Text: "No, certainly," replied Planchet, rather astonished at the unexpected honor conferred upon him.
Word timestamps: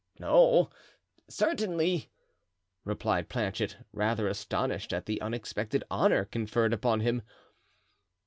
"No, 0.17 0.71
certainly," 1.29 2.09
replied 2.83 3.29
Planchet, 3.29 3.77
rather 3.93 4.27
astonished 4.27 4.93
at 4.93 5.05
the 5.05 5.21
unexpected 5.21 5.83
honor 5.91 6.25
conferred 6.25 6.73
upon 6.73 7.01
him. 7.01 7.21